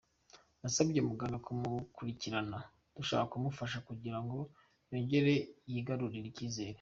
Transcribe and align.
Nasabye 0.61 0.99
muganga 1.09 1.37
kumukurikirana, 1.45 2.57
dushaka 2.95 3.29
kumufasha 3.31 3.77
kugira 3.87 4.17
ngo 4.23 4.39
yongere 4.89 5.33
yigarurire 5.71 6.27
icyizere. 6.31 6.69